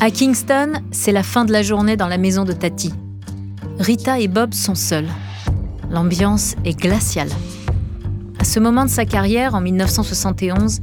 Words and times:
À 0.00 0.12
Kingston, 0.12 0.74
c'est 0.92 1.10
la 1.10 1.24
fin 1.24 1.44
de 1.44 1.50
la 1.50 1.62
journée 1.62 1.96
dans 1.96 2.06
la 2.06 2.18
maison 2.18 2.44
de 2.44 2.52
Tati. 2.52 2.94
Rita 3.80 4.20
et 4.20 4.28
Bob 4.28 4.54
sont 4.54 4.76
seuls. 4.76 5.08
L'ambiance 5.90 6.54
est 6.64 6.78
glaciale. 6.78 7.30
À 8.38 8.44
ce 8.44 8.60
moment 8.60 8.84
de 8.84 8.90
sa 8.90 9.04
carrière, 9.04 9.56
en 9.56 9.60
1971, 9.60 10.82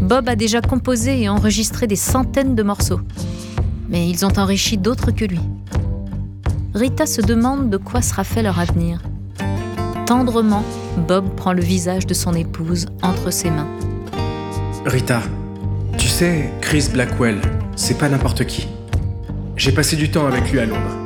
Bob 0.00 0.30
a 0.30 0.36
déjà 0.36 0.62
composé 0.62 1.20
et 1.20 1.28
enregistré 1.28 1.86
des 1.86 1.96
centaines 1.96 2.54
de 2.54 2.62
morceaux. 2.62 3.00
Mais 3.90 4.08
ils 4.08 4.24
ont 4.24 4.32
enrichi 4.38 4.78
d'autres 4.78 5.10
que 5.10 5.26
lui. 5.26 5.40
Rita 6.74 7.04
se 7.04 7.20
demande 7.20 7.68
de 7.68 7.76
quoi 7.76 8.00
sera 8.00 8.24
fait 8.24 8.42
leur 8.42 8.58
avenir. 8.58 9.02
Tendrement, 10.06 10.64
Bob 11.06 11.28
prend 11.36 11.52
le 11.52 11.62
visage 11.62 12.06
de 12.06 12.14
son 12.14 12.32
épouse 12.32 12.86
entre 13.02 13.30
ses 13.30 13.50
mains. 13.50 13.68
Rita, 14.86 15.20
tu 15.98 16.08
sais, 16.08 16.50
Chris 16.62 16.88
Blackwell, 16.90 17.40
c'est 17.76 17.98
pas 17.98 18.08
n'importe 18.08 18.44
qui. 18.46 18.66
J'ai 19.56 19.72
passé 19.72 19.96
du 19.96 20.10
temps 20.10 20.26
avec 20.26 20.50
lui 20.50 20.58
à 20.58 20.66
Londres. 20.66 20.96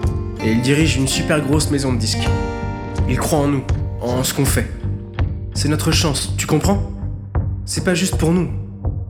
Et 0.42 0.52
il 0.52 0.62
dirige 0.62 0.96
une 0.96 1.08
super 1.08 1.40
grosse 1.40 1.70
maison 1.70 1.92
de 1.92 1.98
disques. 1.98 2.26
Il 3.08 3.18
croit 3.18 3.40
en 3.40 3.48
nous, 3.48 3.64
en 4.00 4.24
ce 4.24 4.32
qu'on 4.32 4.44
fait. 4.44 4.70
C'est 5.52 5.68
notre 5.68 5.90
chance, 5.90 6.32
tu 6.38 6.46
comprends? 6.46 6.92
C'est 7.66 7.84
pas 7.84 7.94
juste 7.94 8.16
pour 8.16 8.32
nous, 8.32 8.50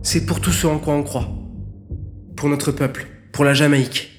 c'est 0.03 0.27
pour 0.27 0.41
tous 0.41 0.51
ceux 0.51 0.69
en 0.69 0.79
quoi 0.79 0.95
on 0.95 1.03
croit. 1.03 1.29
Pour 2.37 2.49
notre 2.49 2.73
peuple, 2.73 3.07
pour 3.33 3.45
la 3.45 3.55
Jamaïque. 3.55 4.11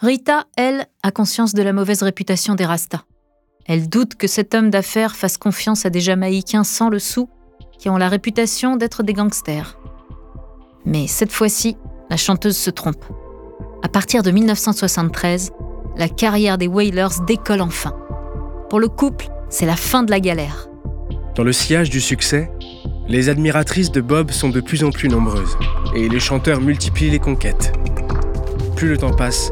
Rita, 0.00 0.44
elle, 0.56 0.86
a 1.02 1.10
conscience 1.10 1.54
de 1.54 1.62
la 1.62 1.72
mauvaise 1.72 2.02
réputation 2.02 2.54
des 2.54 2.66
Rastas. 2.66 3.04
Elle 3.66 3.88
doute 3.88 4.14
que 4.16 4.26
cet 4.26 4.54
homme 4.54 4.70
d'affaires 4.70 5.16
fasse 5.16 5.36
confiance 5.36 5.86
à 5.86 5.90
des 5.90 6.00
Jamaïcains 6.00 6.64
sans 6.64 6.88
le 6.88 6.98
sou 6.98 7.28
qui 7.78 7.88
ont 7.88 7.96
la 7.96 8.08
réputation 8.08 8.76
d'être 8.76 9.02
des 9.02 9.12
gangsters. 9.12 9.78
Mais 10.84 11.06
cette 11.06 11.32
fois-ci, 11.32 11.76
la 12.10 12.16
chanteuse 12.16 12.56
se 12.56 12.70
trompe. 12.70 13.04
À 13.82 13.88
partir 13.88 14.22
de 14.22 14.30
1973, 14.30 15.52
la 15.96 16.08
carrière 16.08 16.58
des 16.58 16.66
Wailers 16.66 17.24
décolle 17.26 17.60
enfin. 17.60 17.94
Pour 18.70 18.80
le 18.80 18.88
couple, 18.88 19.28
c'est 19.50 19.66
la 19.66 19.76
fin 19.76 20.02
de 20.02 20.10
la 20.10 20.20
galère. 20.20 20.68
Dans 21.34 21.44
le 21.44 21.52
sillage 21.52 21.90
du 21.90 22.00
succès, 22.00 22.50
les 23.08 23.28
admiratrices 23.28 23.90
de 23.90 24.00
Bob 24.00 24.30
sont 24.30 24.50
de 24.50 24.60
plus 24.60 24.84
en 24.84 24.90
plus 24.90 25.08
nombreuses 25.08 25.56
et 25.94 26.08
les 26.08 26.20
chanteurs 26.20 26.60
multiplient 26.60 27.10
les 27.10 27.18
conquêtes. 27.18 27.72
Plus 28.76 28.88
le 28.88 28.98
temps 28.98 29.14
passe 29.14 29.50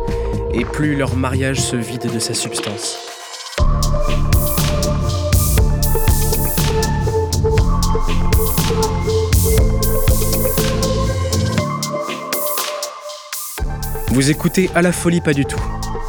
et 0.52 0.64
plus 0.64 0.96
leur 0.96 1.16
mariage 1.16 1.60
se 1.60 1.76
vide 1.76 2.12
de 2.12 2.18
sa 2.18 2.34
substance. 2.34 3.15
Vous 14.16 14.30
écoutez 14.30 14.70
à 14.74 14.80
la 14.80 14.92
folie 14.92 15.20
pas 15.20 15.34
du 15.34 15.44
tout. 15.44 15.60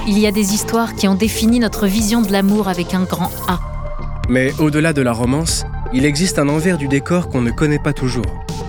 Il 0.07 0.17
y 0.17 0.27
a 0.27 0.31
des 0.31 0.53
histoires 0.53 0.95
qui 0.95 1.09
ont 1.09 1.13
défini 1.13 1.59
notre 1.59 1.87
vision 1.87 2.21
de 2.21 2.31
l'amour 2.31 2.69
avec 2.69 2.93
un 2.93 3.03
grand 3.03 3.29
A. 3.49 3.59
Mais 4.29 4.53
au-delà 4.61 4.93
de 4.93 5.01
la 5.01 5.11
romance, 5.11 5.65
il 5.91 6.05
existe 6.05 6.39
un 6.39 6.47
envers 6.47 6.77
du 6.77 6.87
décor 6.87 7.27
qu'on 7.27 7.41
ne 7.41 7.51
connaît 7.51 7.79
pas 7.79 7.91
toujours. 7.91 8.23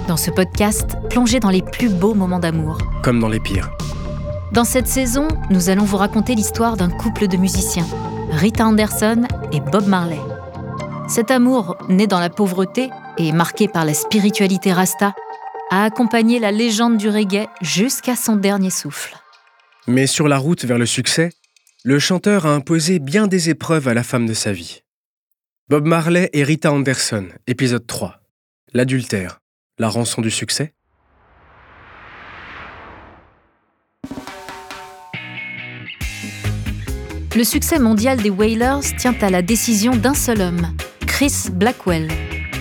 Dans 0.09 0.17
ce 0.17 0.33
podcast, 0.33 0.97
plongez 1.09 1.39
dans 1.39 1.51
les 1.51 1.63
plus 1.63 1.89
beaux 1.89 2.15
moments 2.15 2.41
d'amour. 2.41 2.79
Comme 3.05 3.21
dans 3.21 3.29
les 3.29 3.39
pires. 3.39 3.71
Dans 4.51 4.65
cette 4.65 4.89
saison, 4.89 5.29
nous 5.51 5.69
allons 5.69 5.85
vous 5.85 5.99
raconter 5.99 6.35
l'histoire 6.35 6.77
d'un 6.77 6.91
couple 6.91 7.29
de 7.29 7.37
musiciens, 7.37 7.87
Rita 8.33 8.67
Anderson 8.67 9.23
et 9.53 9.61
Bob 9.61 9.87
Marley. 9.87 10.19
Cet 11.07 11.31
amour, 11.31 11.77
né 11.89 12.09
dans 12.09 12.19
la 12.19 12.29
pauvreté 12.29 12.91
et 13.19 13.31
marqué 13.31 13.69
par 13.69 13.85
la 13.85 13.95
spiritualité 13.95 14.73
rasta, 14.73 15.15
a 15.71 15.85
accompagné 15.85 16.41
la 16.41 16.51
légende 16.51 16.97
du 16.97 17.09
reggae 17.09 17.47
jusqu'à 17.63 18.17
son 18.17 18.35
dernier 18.35 18.71
souffle. 18.71 19.17
Mais 19.89 20.07
sur 20.07 20.29
la 20.29 20.37
route 20.37 20.67
vers 20.67 20.77
le 20.77 20.85
succès, 20.85 21.33
le 21.83 21.99
chanteur 21.99 22.45
a 22.45 22.55
imposé 22.55 22.99
bien 22.99 23.27
des 23.27 23.49
épreuves 23.49 23.89
à 23.89 23.95
la 23.95 24.03
femme 24.03 24.27
de 24.27 24.35
sa 24.35 24.53
vie. 24.53 24.83
Bob 25.71 25.87
Marley 25.87 26.29
et 26.35 26.45
Rita 26.45 26.71
Anderson, 26.71 27.29
épisode 27.47 27.87
3. 27.87 28.21
L'adultère, 28.75 29.41
la 29.79 29.89
rançon 29.89 30.21
du 30.21 30.31
succès. 30.31 30.75
Le 37.35 37.45
succès 37.45 37.79
mondial 37.79 38.21
des 38.21 38.29
Wailers 38.29 38.95
tient 38.99 39.17
à 39.23 39.31
la 39.31 39.41
décision 39.41 39.97
d'un 39.97 40.13
seul 40.13 40.43
homme, 40.43 40.77
Chris 41.07 41.47
Blackwell, 41.51 42.11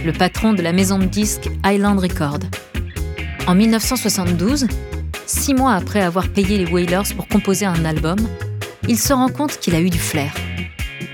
le 0.06 0.14
patron 0.14 0.54
de 0.54 0.62
la 0.62 0.72
maison 0.72 0.98
de 0.98 1.06
disques 1.06 1.50
Island 1.66 2.00
Record. 2.00 2.40
En 3.48 3.56
1972, 3.56 4.68
six 5.28 5.54
mois 5.54 5.74
après 5.74 6.02
avoir 6.02 6.30
payé 6.30 6.58
les 6.58 6.66
Wailers 6.66 7.14
pour 7.16 7.28
composer 7.28 7.66
un 7.66 7.86
album, 7.86 8.18
il 8.88 8.98
se 8.98 9.14
rend 9.14 9.30
compte 9.30 9.60
qu'il 9.60 9.76
a 9.76 9.82
eu 9.82 9.90
du 9.90 10.00
flair. 10.00 10.34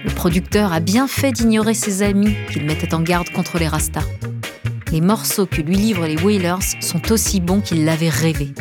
Le 0.05 0.11
producteur 0.11 0.71
a 0.71 0.79
bien 0.79 1.07
fait 1.07 1.31
d'ignorer 1.31 1.73
ses 1.73 2.03
amis 2.03 2.35
qu'il 2.51 2.65
mettait 2.65 2.93
en 2.93 3.01
garde 3.01 3.29
contre 3.31 3.57
les 3.57 3.67
Rastas. 3.67 4.05
Les 4.91 5.01
morceaux 5.01 5.47
que 5.47 5.61
lui 5.61 5.75
livrent 5.75 6.05
les 6.05 6.21
Wailers 6.21 6.79
sont 6.79 7.11
aussi 7.11 7.41
bons 7.41 7.61
qu'il 7.61 7.83
l'avait 7.85 8.09
rêvé. 8.09 8.53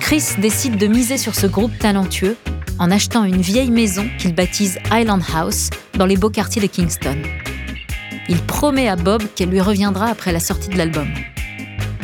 Chris 0.00 0.24
décide 0.38 0.76
de 0.76 0.86
miser 0.86 1.18
sur 1.18 1.34
ce 1.34 1.46
groupe 1.46 1.76
talentueux 1.78 2.36
en 2.78 2.90
achetant 2.90 3.24
une 3.24 3.40
vieille 3.40 3.70
maison 3.70 4.06
qu'il 4.18 4.34
baptise 4.34 4.78
Island 4.92 5.22
House 5.34 5.70
dans 5.94 6.06
les 6.06 6.16
beaux 6.16 6.30
quartiers 6.30 6.62
de 6.62 6.66
Kingston. 6.66 7.16
Il 8.28 8.38
promet 8.42 8.88
à 8.88 8.96
Bob 8.96 9.22
qu'elle 9.34 9.50
lui 9.50 9.60
reviendra 9.60 10.06
après 10.06 10.32
la 10.32 10.40
sortie 10.40 10.68
de 10.68 10.76
l'album. 10.76 11.08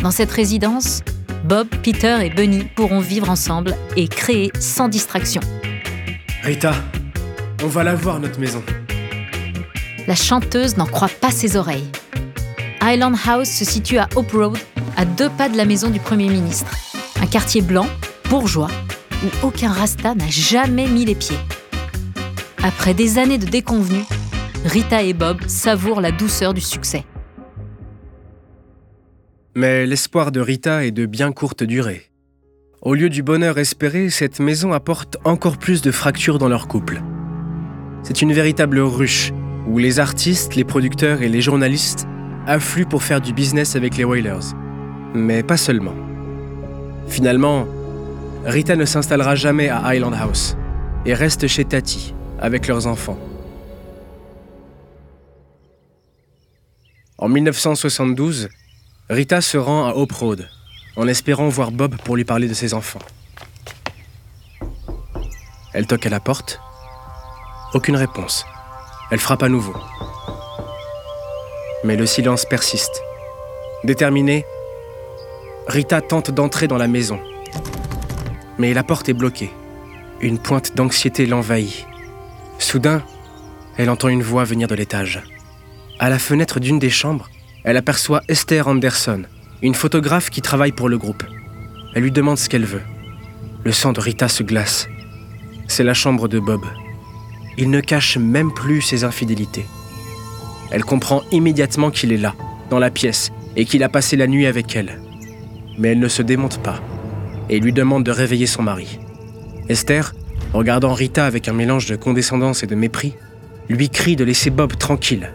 Dans 0.02 0.10
cette 0.10 0.30
résidence, 0.30 1.02
Bob, 1.44 1.68
Peter 1.82 2.16
et 2.24 2.30
Bunny 2.30 2.64
pourront 2.64 3.00
vivre 3.00 3.28
ensemble 3.28 3.76
et 3.96 4.08
créer 4.08 4.50
sans 4.58 4.88
distraction. 4.88 5.42
Rita, 6.42 6.72
on 7.62 7.66
va 7.66 7.84
la 7.84 7.94
voir, 7.94 8.18
notre 8.18 8.40
maison. 8.40 8.62
La 10.06 10.14
chanteuse 10.14 10.78
n'en 10.78 10.86
croit 10.86 11.10
pas 11.20 11.30
ses 11.30 11.56
oreilles. 11.56 11.90
Island 12.82 13.16
House 13.26 13.50
se 13.50 13.66
situe 13.66 13.98
à 13.98 14.08
Hope 14.16 14.32
Road, 14.32 14.58
à 14.96 15.04
deux 15.04 15.28
pas 15.28 15.50
de 15.50 15.56
la 15.58 15.66
maison 15.66 15.90
du 15.90 16.00
Premier 16.00 16.30
ministre. 16.30 16.72
Un 17.20 17.26
quartier 17.26 17.60
blanc, 17.60 17.88
bourgeois, 18.30 18.70
où 19.22 19.46
aucun 19.46 19.70
rasta 19.70 20.14
n'a 20.14 20.28
jamais 20.28 20.86
mis 20.86 21.04
les 21.04 21.14
pieds. 21.14 21.38
Après 22.62 22.94
des 22.94 23.18
années 23.18 23.38
de 23.38 23.46
déconvenues, 23.46 24.06
Rita 24.64 25.02
et 25.02 25.12
Bob 25.12 25.42
savourent 25.46 26.00
la 26.00 26.10
douceur 26.10 26.54
du 26.54 26.62
succès. 26.62 27.04
Mais 29.56 29.86
l'espoir 29.86 30.32
de 30.32 30.40
Rita 30.40 30.84
est 30.84 30.90
de 30.90 31.06
bien 31.06 31.30
courte 31.30 31.62
durée. 31.62 32.10
Au 32.82 32.94
lieu 32.94 33.08
du 33.08 33.22
bonheur 33.22 33.56
espéré, 33.56 34.10
cette 34.10 34.40
maison 34.40 34.72
apporte 34.72 35.16
encore 35.22 35.58
plus 35.58 35.80
de 35.80 35.92
fractures 35.92 36.38
dans 36.38 36.48
leur 36.48 36.66
couple. 36.66 37.00
C'est 38.02 38.20
une 38.20 38.32
véritable 38.32 38.80
ruche 38.80 39.32
où 39.68 39.78
les 39.78 40.00
artistes, 40.00 40.56
les 40.56 40.64
producteurs 40.64 41.22
et 41.22 41.28
les 41.28 41.40
journalistes 41.40 42.08
affluent 42.48 42.84
pour 42.84 43.04
faire 43.04 43.20
du 43.20 43.32
business 43.32 43.76
avec 43.76 43.96
les 43.96 44.02
Wailers. 44.02 44.54
Mais 45.14 45.44
pas 45.44 45.56
seulement. 45.56 45.94
Finalement, 47.06 47.68
Rita 48.44 48.74
ne 48.74 48.84
s'installera 48.84 49.36
jamais 49.36 49.68
à 49.68 49.94
Island 49.94 50.14
House 50.14 50.56
et 51.06 51.14
reste 51.14 51.46
chez 51.46 51.64
Tati 51.64 52.12
avec 52.40 52.66
leurs 52.66 52.88
enfants. 52.88 53.18
En 57.18 57.28
1972, 57.28 58.48
Rita 59.10 59.42
se 59.42 59.58
rend 59.58 59.86
à 59.86 59.92
Hope 59.92 60.14
en 60.96 61.06
espérant 61.08 61.48
voir 61.48 61.70
Bob 61.70 61.96
pour 62.04 62.16
lui 62.16 62.24
parler 62.24 62.48
de 62.48 62.54
ses 62.54 62.72
enfants. 62.72 63.00
Elle 65.74 65.86
toque 65.86 66.06
à 66.06 66.08
la 66.08 66.20
porte. 66.20 66.58
Aucune 67.74 67.96
réponse. 67.96 68.46
Elle 69.10 69.20
frappe 69.20 69.42
à 69.42 69.50
nouveau. 69.50 69.74
Mais 71.84 71.96
le 71.96 72.06
silence 72.06 72.46
persiste. 72.46 73.02
Déterminée, 73.84 74.46
Rita 75.66 76.00
tente 76.00 76.30
d'entrer 76.30 76.66
dans 76.66 76.78
la 76.78 76.88
maison. 76.88 77.20
Mais 78.56 78.72
la 78.72 78.84
porte 78.84 79.10
est 79.10 79.14
bloquée. 79.14 79.50
Une 80.20 80.38
pointe 80.38 80.74
d'anxiété 80.76 81.26
l'envahit. 81.26 81.86
Soudain, 82.58 83.02
elle 83.76 83.90
entend 83.90 84.08
une 84.08 84.22
voix 84.22 84.44
venir 84.44 84.66
de 84.66 84.74
l'étage. 84.74 85.22
À 85.98 86.08
la 86.08 86.18
fenêtre 86.18 86.58
d'une 86.58 86.78
des 86.78 86.88
chambres, 86.88 87.28
elle 87.64 87.76
aperçoit 87.76 88.22
Esther 88.28 88.68
Anderson, 88.68 89.22
une 89.62 89.74
photographe 89.74 90.30
qui 90.30 90.42
travaille 90.42 90.72
pour 90.72 90.88
le 90.88 90.98
groupe. 90.98 91.24
Elle 91.94 92.02
lui 92.02 92.12
demande 92.12 92.38
ce 92.38 92.48
qu'elle 92.48 92.64
veut. 92.64 92.82
Le 93.64 93.72
sang 93.72 93.92
de 93.92 94.00
Rita 94.00 94.28
se 94.28 94.42
glace. 94.42 94.88
C'est 95.66 95.84
la 95.84 95.94
chambre 95.94 96.28
de 96.28 96.38
Bob. 96.38 96.64
Il 97.56 97.70
ne 97.70 97.80
cache 97.80 98.18
même 98.18 98.52
plus 98.52 98.82
ses 98.82 99.04
infidélités. 99.04 99.64
Elle 100.70 100.84
comprend 100.84 101.22
immédiatement 101.32 101.90
qu'il 101.90 102.12
est 102.12 102.18
là, 102.18 102.34
dans 102.68 102.78
la 102.78 102.90
pièce, 102.90 103.30
et 103.56 103.64
qu'il 103.64 103.82
a 103.82 103.88
passé 103.88 104.16
la 104.16 104.26
nuit 104.26 104.46
avec 104.46 104.76
elle. 104.76 105.00
Mais 105.78 105.88
elle 105.88 106.00
ne 106.00 106.08
se 106.08 106.22
démonte 106.22 106.62
pas 106.62 106.80
et 107.48 107.60
lui 107.60 107.72
demande 107.72 108.04
de 108.04 108.10
réveiller 108.10 108.46
son 108.46 108.62
mari. 108.62 108.98
Esther, 109.68 110.14
regardant 110.52 110.92
Rita 110.92 111.26
avec 111.26 111.48
un 111.48 111.52
mélange 111.52 111.86
de 111.86 111.96
condescendance 111.96 112.62
et 112.62 112.66
de 112.66 112.74
mépris, 112.74 113.14
lui 113.68 113.88
crie 113.88 114.16
de 114.16 114.24
laisser 114.24 114.50
Bob 114.50 114.76
tranquille. 114.76 115.32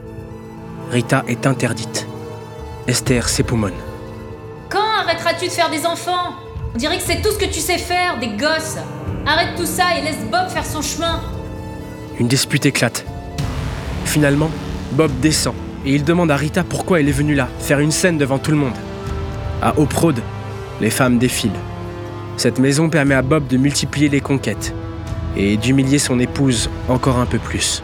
Rita 0.92 1.24
est 1.28 1.46
interdite. 1.46 2.09
Esther 2.88 3.30
s'époumonne. 3.30 3.74
Quand 4.70 4.80
arrêteras-tu 5.04 5.48
de 5.48 5.52
faire 5.52 5.70
des 5.70 5.86
enfants? 5.86 6.36
On 6.74 6.78
dirait 6.78 6.98
que 6.98 7.04
c'est 7.04 7.22
tout 7.22 7.32
ce 7.32 7.38
que 7.38 7.46
tu 7.46 7.60
sais 7.60 7.78
faire, 7.78 8.20
des 8.20 8.30
gosses. 8.30 8.78
Arrête 9.26 9.56
tout 9.58 9.66
ça 9.66 9.98
et 9.98 10.02
laisse 10.02 10.24
Bob 10.32 10.50
faire 10.50 10.66
son 10.66 10.82
chemin. 10.82 11.22
Une 12.20 12.28
dispute 12.28 12.66
éclate. 12.66 13.06
Finalement, 14.06 14.50
Bob 14.92 15.12
descend 15.20 15.54
et 15.86 15.94
il 15.94 16.04
demande 16.04 16.32
à 16.32 16.36
Rita 16.36 16.64
pourquoi 16.64 17.00
elle 17.00 17.08
est 17.08 17.14
venue 17.14 17.36
là, 17.36 17.48
faire 17.60 17.80
une 17.80 17.92
scène 17.92 18.18
devant 18.18 18.40
tout 18.40 18.52
le 18.52 18.58
monde. 18.58 18.74
À 19.62 19.78
Oprode, 19.80 20.22
les 20.82 20.90
femmes 20.90 21.18
défilent. 21.18 21.52
Cette 22.38 22.60
maison 22.60 22.90
permet 22.90 23.16
à 23.16 23.22
Bob 23.22 23.48
de 23.48 23.58
multiplier 23.58 24.10
les 24.10 24.22
conquêtes 24.22 24.74
et 25.36 25.58
d'humilier 25.58 26.00
son 26.00 26.20
épouse 26.20 26.70
encore 26.88 27.18
un 27.20 27.26
peu 27.26 27.38
plus. 27.38 27.84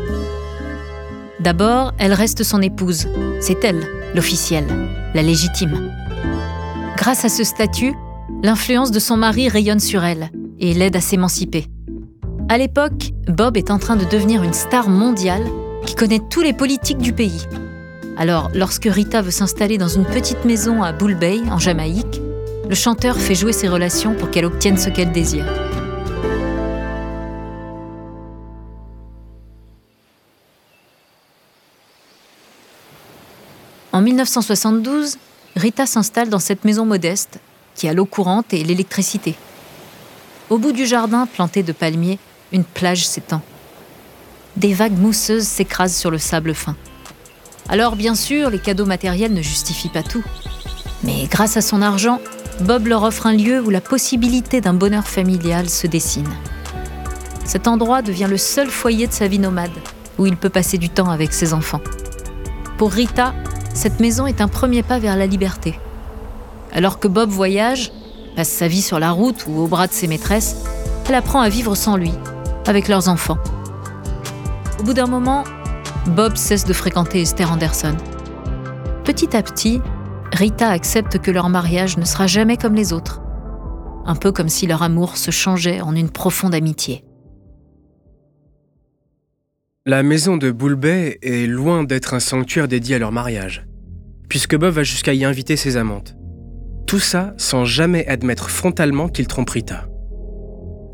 D'abord, 1.41 1.93
elle 1.97 2.13
reste 2.13 2.43
son 2.43 2.61
épouse. 2.61 3.07
C'est 3.39 3.63
elle, 3.63 3.81
l'officielle, 4.13 4.67
la 5.15 5.23
légitime. 5.23 5.91
Grâce 6.97 7.25
à 7.25 7.29
ce 7.29 7.43
statut, 7.43 7.95
l'influence 8.43 8.91
de 8.91 8.99
son 8.99 9.17
mari 9.17 9.49
rayonne 9.49 9.79
sur 9.79 10.03
elle 10.03 10.29
et 10.59 10.75
l'aide 10.75 10.95
à 10.95 11.01
s'émanciper. 11.01 11.65
À 12.47 12.59
l'époque, 12.59 13.13
Bob 13.27 13.57
est 13.57 13.71
en 13.71 13.79
train 13.79 13.95
de 13.95 14.05
devenir 14.05 14.43
une 14.43 14.53
star 14.53 14.87
mondiale 14.87 15.43
qui 15.87 15.95
connaît 15.95 16.21
tous 16.29 16.41
les 16.41 16.53
politiques 16.53 16.99
du 16.99 17.11
pays. 17.11 17.47
Alors, 18.17 18.51
lorsque 18.53 18.85
Rita 18.85 19.23
veut 19.23 19.31
s'installer 19.31 19.79
dans 19.79 19.87
une 19.87 20.05
petite 20.05 20.45
maison 20.45 20.83
à 20.83 20.91
Bull 20.91 21.15
Bay, 21.15 21.39
en 21.49 21.57
Jamaïque, 21.57 22.21
le 22.69 22.75
chanteur 22.75 23.17
fait 23.17 23.33
jouer 23.33 23.53
ses 23.53 23.67
relations 23.67 24.13
pour 24.13 24.29
qu'elle 24.29 24.45
obtienne 24.45 24.77
ce 24.77 24.89
qu'elle 24.89 25.11
désire. 25.11 25.70
En 33.93 34.01
1972, 34.01 35.17
Rita 35.57 35.85
s'installe 35.85 36.29
dans 36.29 36.39
cette 36.39 36.63
maison 36.63 36.85
modeste 36.85 37.39
qui 37.75 37.89
a 37.89 37.93
l'eau 37.93 38.05
courante 38.05 38.53
et 38.53 38.63
l'électricité. 38.63 39.35
Au 40.49 40.57
bout 40.57 40.71
du 40.71 40.85
jardin 40.85 41.25
planté 41.25 41.61
de 41.61 41.73
palmiers, 41.73 42.17
une 42.53 42.63
plage 42.63 43.05
s'étend. 43.05 43.41
Des 44.55 44.73
vagues 44.73 44.97
mousseuses 44.97 45.45
s'écrasent 45.45 45.95
sur 45.95 46.09
le 46.09 46.17
sable 46.17 46.53
fin. 46.53 46.75
Alors 47.67 47.97
bien 47.97 48.15
sûr, 48.15 48.49
les 48.49 48.59
cadeaux 48.59 48.85
matériels 48.85 49.33
ne 49.33 49.41
justifient 49.41 49.89
pas 49.89 50.03
tout. 50.03 50.23
Mais 51.03 51.27
grâce 51.29 51.57
à 51.57 51.61
son 51.61 51.81
argent, 51.81 52.21
Bob 52.61 52.87
leur 52.87 53.03
offre 53.03 53.27
un 53.27 53.33
lieu 53.33 53.61
où 53.61 53.69
la 53.69 53.81
possibilité 53.81 54.61
d'un 54.61 54.73
bonheur 54.73 55.07
familial 55.07 55.69
se 55.69 55.87
dessine. 55.87 56.29
Cet 57.43 57.67
endroit 57.67 58.01
devient 58.01 58.27
le 58.29 58.37
seul 58.37 58.69
foyer 58.69 59.07
de 59.07 59.13
sa 59.13 59.27
vie 59.27 59.39
nomade, 59.39 59.71
où 60.17 60.25
il 60.25 60.37
peut 60.37 60.49
passer 60.49 60.77
du 60.77 60.89
temps 60.89 61.09
avec 61.09 61.33
ses 61.33 61.53
enfants. 61.53 61.81
Pour 62.77 62.91
Rita, 62.91 63.33
cette 63.73 63.99
maison 63.99 64.27
est 64.27 64.41
un 64.41 64.47
premier 64.47 64.83
pas 64.83 64.99
vers 64.99 65.17
la 65.17 65.27
liberté. 65.27 65.79
Alors 66.73 66.99
que 66.99 67.07
Bob 67.07 67.29
voyage, 67.29 67.91
passe 68.35 68.49
sa 68.49 68.67
vie 68.67 68.81
sur 68.81 68.99
la 68.99 69.11
route 69.11 69.45
ou 69.47 69.59
au 69.59 69.67
bras 69.67 69.87
de 69.87 69.93
ses 69.93 70.07
maîtresses, 70.07 70.55
elle 71.07 71.15
apprend 71.15 71.41
à 71.41 71.49
vivre 71.49 71.75
sans 71.75 71.97
lui, 71.97 72.13
avec 72.65 72.87
leurs 72.87 73.09
enfants. 73.09 73.37
Au 74.79 74.83
bout 74.83 74.93
d'un 74.93 75.07
moment, 75.07 75.43
Bob 76.07 76.37
cesse 76.37 76.63
de 76.63 76.71
fréquenter 76.71 77.21
Esther 77.21 77.51
Anderson. 77.51 77.97
Petit 79.03 79.35
à 79.35 79.43
petit, 79.43 79.81
Rita 80.31 80.69
accepte 80.69 81.19
que 81.19 81.31
leur 81.31 81.49
mariage 81.49 81.97
ne 81.97 82.05
sera 82.05 82.27
jamais 82.27 82.55
comme 82.55 82.75
les 82.75 82.93
autres, 82.93 83.21
un 84.05 84.15
peu 84.15 84.31
comme 84.31 84.47
si 84.47 84.67
leur 84.67 84.83
amour 84.83 85.17
se 85.17 85.31
changeait 85.31 85.81
en 85.81 85.95
une 85.95 86.09
profonde 86.09 86.55
amitié. 86.55 87.03
La 89.87 90.03
maison 90.03 90.37
de 90.37 90.51
Boulbay 90.51 91.17
est 91.23 91.47
loin 91.47 91.83
d'être 91.83 92.13
un 92.13 92.19
sanctuaire 92.19 92.67
dédié 92.67 92.97
à 92.97 92.99
leur 92.99 93.11
mariage, 93.11 93.65
puisque 94.29 94.55
Bob 94.55 94.75
va 94.75 94.83
jusqu'à 94.83 95.15
y 95.15 95.25
inviter 95.25 95.55
ses 95.55 95.75
amantes. 95.75 96.15
Tout 96.85 96.99
ça 96.99 97.33
sans 97.37 97.65
jamais 97.65 98.05
admettre 98.05 98.51
frontalement 98.51 99.07
qu'il 99.07 99.25
trompe 99.25 99.49
Rita. 99.49 99.87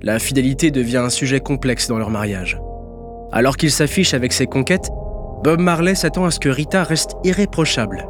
La 0.02 0.20
fidélité 0.20 0.72
devient 0.72 1.00
un 1.04 1.10
sujet 1.10 1.42
complexe 1.42 1.90
dans 1.90 1.98
leur 1.98 2.10
mariage. 2.10 2.62
Alors 3.34 3.58
qu'il 3.58 3.72
s'affiche 3.72 4.14
avec 4.14 4.32
ses 4.32 4.46
conquêtes, 4.46 4.90
Bob 5.44 5.60
Marley 5.60 5.94
s'attend 5.94 6.24
à 6.24 6.32
ce 6.32 6.40
que 6.40 6.48
Rita 6.48 6.86
reste 6.86 7.18
irréprochable. 7.26 8.08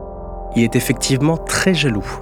Il 0.56 0.62
est 0.62 0.75
effectivement 0.75 1.38
très 1.38 1.74
jaloux. 1.74 2.21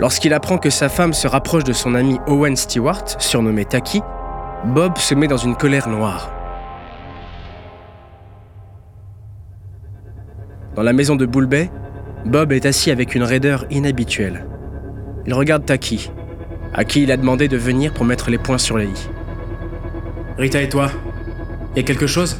Lorsqu'il 0.00 0.34
apprend 0.34 0.58
que 0.58 0.68
sa 0.68 0.90
femme 0.90 1.14
se 1.14 1.26
rapproche 1.26 1.64
de 1.64 1.72
son 1.72 1.94
ami 1.94 2.18
Owen 2.26 2.56
Stewart, 2.56 3.06
surnommé 3.18 3.64
Taki, 3.64 4.02
Bob 4.66 4.98
se 4.98 5.14
met 5.14 5.28
dans 5.28 5.38
une 5.38 5.56
colère 5.56 5.88
noire. 5.88 6.37
Dans 10.78 10.84
la 10.84 10.92
maison 10.92 11.16
de 11.16 11.26
Bull 11.26 11.48
Bob 12.24 12.52
est 12.52 12.64
assis 12.64 12.92
avec 12.92 13.16
une 13.16 13.24
raideur 13.24 13.64
inhabituelle. 13.68 14.46
Il 15.26 15.34
regarde 15.34 15.66
Taki, 15.66 16.08
à 16.72 16.84
qui 16.84 17.02
il 17.02 17.10
a 17.10 17.16
demandé 17.16 17.48
de 17.48 17.56
venir 17.56 17.92
pour 17.92 18.04
mettre 18.04 18.30
les 18.30 18.38
points 18.38 18.58
sur 18.58 18.78
les 18.78 18.86
i. 18.86 19.08
Rita 20.38 20.62
et 20.62 20.68
toi, 20.68 20.92
y 21.74 21.80
a 21.80 21.82
quelque 21.82 22.06
chose? 22.06 22.38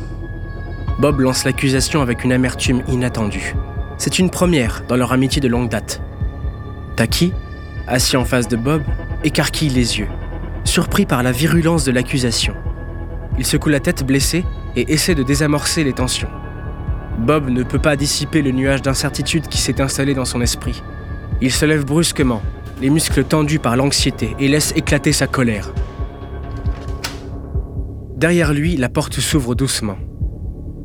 Bob 1.00 1.18
lance 1.18 1.44
l'accusation 1.44 2.00
avec 2.00 2.22
une 2.22 2.30
amertume 2.30 2.84
inattendue. 2.86 3.56
C'est 3.96 4.20
une 4.20 4.30
première 4.30 4.84
dans 4.86 4.94
leur 4.94 5.12
amitié 5.12 5.42
de 5.42 5.48
longue 5.48 5.68
date. 5.68 6.00
Taki, 6.94 7.32
assis 7.88 8.16
en 8.16 8.24
face 8.24 8.46
de 8.46 8.56
Bob, 8.56 8.82
écarquille 9.24 9.70
les 9.70 9.98
yeux, 9.98 10.08
surpris 10.62 11.06
par 11.06 11.24
la 11.24 11.32
virulence 11.32 11.82
de 11.82 11.90
l'accusation. 11.90 12.54
Il 13.36 13.44
secoue 13.44 13.70
la 13.70 13.80
tête 13.80 14.06
blessée 14.06 14.44
et 14.76 14.92
essaie 14.92 15.16
de 15.16 15.24
désamorcer 15.24 15.82
les 15.82 15.92
tensions. 15.92 16.30
Bob 17.18 17.50
ne 17.50 17.62
peut 17.62 17.78
pas 17.78 17.96
dissiper 17.96 18.42
le 18.42 18.52
nuage 18.52 18.82
d'incertitude 18.82 19.48
qui 19.48 19.58
s'est 19.58 19.80
installé 19.80 20.14
dans 20.14 20.24
son 20.24 20.40
esprit. 20.40 20.82
Il 21.40 21.52
se 21.52 21.66
lève 21.66 21.84
brusquement, 21.84 22.42
les 22.80 22.90
muscles 22.90 23.24
tendus 23.24 23.58
par 23.58 23.76
l'anxiété, 23.76 24.34
et 24.38 24.48
laisse 24.48 24.72
éclater 24.76 25.12
sa 25.12 25.26
colère. 25.26 25.72
Derrière 28.16 28.52
lui, 28.52 28.76
la 28.76 28.88
porte 28.88 29.20
s'ouvre 29.20 29.54
doucement. 29.54 29.96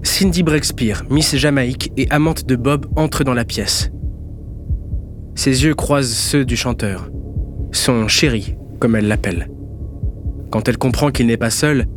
Cindy 0.03 0.43
Breakspear, 0.43 1.03
Miss 1.09 1.35
Jamaïque 1.35 1.91
et 1.97 2.07
amante 2.09 2.45
de 2.45 2.55
Bob, 2.55 2.87
entre 2.95 3.23
dans 3.23 3.33
la 3.33 3.45
pièce. 3.45 3.91
Ses 5.35 5.63
yeux 5.63 5.73
croisent 5.73 6.13
ceux 6.13 6.45
du 6.45 6.55
chanteur, 6.55 7.09
son 7.71 8.07
chéri, 8.07 8.55
comme 8.79 8.95
elle 8.95 9.07
l'appelle. 9.07 9.49
Quand 10.51 10.67
elle 10.67 10.77
comprend 10.77 11.09
qu'il 11.09 11.25
n'est 11.25 11.37
pas 11.37 11.49
seul, 11.49 11.87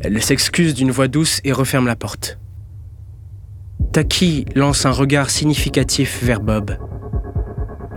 elle 0.00 0.22
s'excuse 0.22 0.72
d'une 0.72 0.90
voix 0.90 1.08
douce 1.08 1.40
et 1.44 1.52
referme 1.52 1.86
la 1.86 1.96
porte. 1.96 2.38
Taki 3.92 4.44
lance 4.54 4.84
un 4.84 4.90
regard 4.90 5.30
significatif 5.30 6.22
vers 6.22 6.40
Bob. 6.40 6.76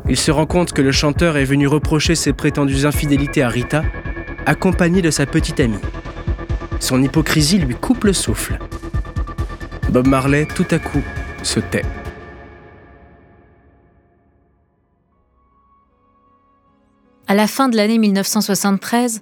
Il 0.07 0.15
se 0.15 0.31
rend 0.31 0.45
compte 0.45 0.71
que 0.71 0.81
le 0.81 0.91
chanteur 0.91 1.35
est 1.35 1.43
venu 1.43 1.67
reprocher 1.67 2.15
ses 2.15 2.31
prétendues 2.31 2.85
infidélités 2.85 3.43
à 3.43 3.49
Rita, 3.49 3.83
accompagné 4.45 5.01
de 5.01 5.11
sa 5.11 5.25
petite 5.25 5.59
amie. 5.59 5.77
Son 6.79 7.03
hypocrisie 7.03 7.59
lui 7.59 7.75
coupe 7.75 8.05
le 8.05 8.13
souffle. 8.13 8.57
Bob 9.89 10.07
Marley, 10.07 10.45
tout 10.45 10.65
à 10.71 10.79
coup, 10.79 11.03
se 11.43 11.59
tait. 11.59 11.85
À 17.27 17.35
la 17.35 17.47
fin 17.47 17.67
de 17.67 17.75
l'année 17.75 17.97
1973, 17.97 19.21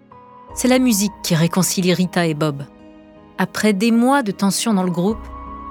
c'est 0.55 0.67
la 0.67 0.79
musique 0.79 1.11
qui 1.23 1.33
réconcilie 1.33 1.93
Rita 1.93 2.27
et 2.27 2.35
Bob. 2.35 2.63
Après 3.39 3.73
des 3.73 3.91
mois 3.91 4.21
de 4.21 4.31
tension 4.31 4.73
dans 4.73 4.83
le 4.83 4.91
groupe, 4.91 5.19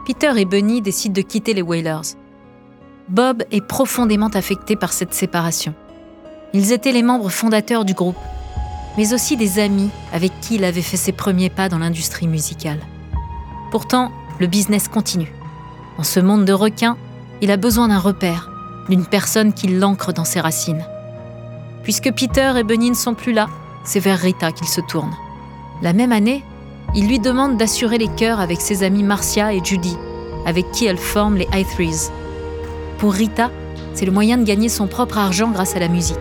Peter 0.08 0.32
et 0.38 0.46
Bunny 0.46 0.80
décident 0.80 1.12
de 1.12 1.20
quitter 1.20 1.52
les 1.52 1.60
Whalers. 1.60 2.16
Bob 3.10 3.42
est 3.50 3.60
profondément 3.60 4.28
affecté 4.28 4.74
par 4.74 4.94
cette 4.94 5.12
séparation. 5.12 5.74
Ils 6.54 6.72
étaient 6.72 6.92
les 6.92 7.02
membres 7.02 7.28
fondateurs 7.28 7.84
du 7.84 7.92
groupe, 7.92 8.16
mais 8.96 9.12
aussi 9.12 9.36
des 9.36 9.58
amis 9.58 9.90
avec 10.14 10.32
qui 10.40 10.54
il 10.54 10.64
avait 10.64 10.80
fait 10.80 10.96
ses 10.96 11.12
premiers 11.12 11.50
pas 11.50 11.68
dans 11.68 11.76
l'industrie 11.76 12.26
musicale. 12.26 12.80
Pourtant, 13.70 14.10
le 14.40 14.46
business 14.46 14.88
continue. 14.88 15.30
Dans 15.98 16.04
ce 16.04 16.20
monde 16.20 16.46
de 16.46 16.54
requins, 16.54 16.96
il 17.42 17.50
a 17.50 17.58
besoin 17.58 17.88
d'un 17.88 17.98
repère, 17.98 18.50
d'une 18.88 19.04
personne 19.04 19.52
qui 19.52 19.68
l'ancre 19.68 20.14
dans 20.14 20.24
ses 20.24 20.40
racines. 20.40 20.86
Puisque 21.82 22.14
Peter 22.14 22.54
et 22.56 22.64
Bunny 22.64 22.88
ne 22.88 22.96
sont 22.96 23.12
plus 23.12 23.34
là, 23.34 23.50
c'est 23.84 24.00
vers 24.00 24.18
Rita 24.18 24.52
qu'il 24.52 24.68
se 24.68 24.80
tourne. 24.80 25.12
La 25.82 25.92
même 25.92 26.12
année, 26.12 26.42
il 26.94 27.08
lui 27.08 27.18
demande 27.18 27.56
d'assurer 27.56 27.98
les 27.98 28.08
chœurs 28.08 28.40
avec 28.40 28.60
ses 28.60 28.82
amis 28.82 29.02
Marcia 29.02 29.52
et 29.52 29.60
Judy, 29.62 29.96
avec 30.46 30.70
qui 30.70 30.86
elle 30.86 30.98
forme 30.98 31.36
les 31.36 31.48
i 31.52 31.64
Pour 32.98 33.12
Rita, 33.12 33.50
c'est 33.94 34.06
le 34.06 34.12
moyen 34.12 34.38
de 34.38 34.44
gagner 34.44 34.68
son 34.68 34.86
propre 34.86 35.18
argent 35.18 35.50
grâce 35.50 35.76
à 35.76 35.80
la 35.80 35.88
musique. 35.88 36.16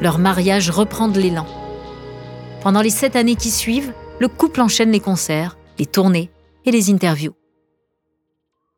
Leur 0.00 0.18
mariage 0.18 0.70
reprend 0.70 1.08
de 1.08 1.20
l'élan. 1.20 1.46
Pendant 2.62 2.80
les 2.80 2.90
sept 2.90 3.16
années 3.16 3.36
qui 3.36 3.50
suivent, 3.50 3.92
le 4.18 4.28
couple 4.28 4.60
enchaîne 4.60 4.92
les 4.92 5.00
concerts, 5.00 5.56
les 5.78 5.86
tournées 5.86 6.30
et 6.64 6.70
les 6.70 6.90
interviews. 6.90 7.34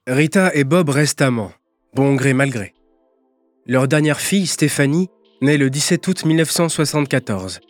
Rita 0.06 0.54
et 0.54 0.64
Bob 0.64 0.88
restent 0.88 1.22
amants, 1.22 1.52
bon 1.94 2.14
gré 2.14 2.32
mal 2.32 2.50
gré. 2.50 2.74
Leur 3.66 3.86
dernière 3.86 4.20
fille, 4.20 4.48
Stéphanie, 4.48 5.08
naît 5.40 5.56
le 5.56 5.70
17 5.70 6.08
août 6.08 6.24
1974, 6.24 7.60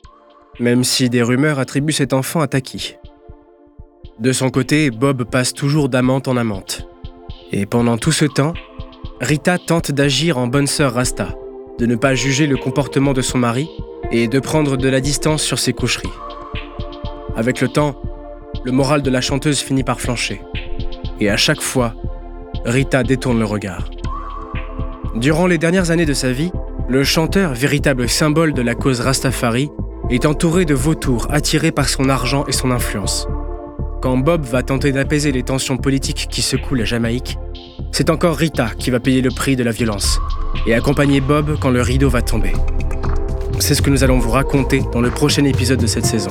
même 0.61 0.85
si 0.85 1.11
des 1.11 1.23
rumeurs 1.23 1.59
attribuent 1.59 1.93
cet 1.93 2.13
enfant 2.13 2.41
à 2.41 2.47
Taki. 2.47 2.97
De 4.19 4.33
son 4.33 4.51
côté, 4.51 4.91
Bob 4.91 5.25
passe 5.25 5.55
toujours 5.55 5.89
d'amante 5.89 6.29
en 6.29 6.37
amante. 6.37 6.87
Et 7.51 7.67
pendant 7.67 7.99
tout 7.99 8.13
ce 8.13 8.25
temps, 8.25 8.55
Rita 9.21 9.59
tente 9.59 9.93
d'agir 9.93 10.39
en 10.39 10.47
bonne 10.47 10.67
sœur 10.67 10.95
Rasta, 10.95 11.35
de 11.79 11.87
ne 11.87 11.97
pas 11.97 12.15
juger 12.15 12.47
le 12.47 12.57
comportement 12.57 13.13
de 13.13 13.23
son 13.23 13.39
mari 13.39 13.69
et 14.11 14.29
de 14.29 14.41
prendre 14.41 14.77
de 14.77 14.89
la 14.89 15.01
distance 15.01 15.43
sur 15.43 15.59
ses 15.59 15.73
coucheries. 15.73 16.09
Avec 17.37 17.61
le 17.61 17.69
temps, 17.69 18.01
le 18.65 18.73
moral 18.73 19.03
de 19.03 19.11
la 19.11 19.21
chanteuse 19.21 19.61
finit 19.61 19.85
par 19.85 20.01
flancher. 20.01 20.43
Et 21.19 21.31
à 21.31 21.37
chaque 21.37 21.63
fois, 21.63 21.95
Rita 22.65 23.03
détourne 23.03 23.39
le 23.39 23.45
regard. 23.45 23.89
Durant 25.15 25.47
les 25.47 25.59
dernières 25.59 25.91
années 25.91 26.07
de 26.07 26.15
sa 26.15 26.33
vie, 26.33 26.53
le 26.89 27.05
chanteur, 27.05 27.55
véritable 27.55 28.09
symbole 28.09 28.53
de 28.53 28.63
la 28.63 28.75
cause 28.75 29.01
Rastafari, 29.01 29.71
est 30.11 30.27
entouré 30.27 30.65
de 30.65 30.75
vautours 30.75 31.27
attirés 31.31 31.73
par 31.73 31.89
son 31.89 32.09
argent 32.09 32.45
et 32.47 32.53
son 32.53 32.71
influence. 32.71 33.27
Quand 34.01 34.17
Bob 34.17 34.45
va 34.45 34.63
tenter 34.63 34.93
d'apaiser 34.93 35.33
les 35.33 35.43
tensions 35.43 35.77
politiques 35.77 36.27
qui 36.31 36.43
secouent 36.43 36.75
la 36.75 36.85
Jamaïque, 36.85 37.39
c'est 37.93 38.11
encore 38.11 38.37
Rita 38.37 38.71
qui 38.79 38.91
va 38.91 39.01
payer 39.01 39.21
le 39.21 39.31
prix 39.31 39.55
de 39.55 39.63
la 39.63 39.71
violence 39.71 40.19
et 40.67 40.75
accompagner 40.75 41.21
Bob 41.21 41.57
quand 41.61 41.71
le 41.71 41.83
rideau 41.83 42.09
va 42.09 42.23
tomber. 42.23 42.53
C'est 43.61 43.75
ce 43.75 43.83
que 43.83 43.91
nous 43.91 44.03
allons 44.03 44.19
vous 44.19 44.31
raconter 44.31 44.83
dans 44.93 45.01
le 45.01 45.11
prochain 45.11 45.45
épisode 45.45 45.81
de 45.81 45.87
cette 45.87 46.07
saison. 46.07 46.31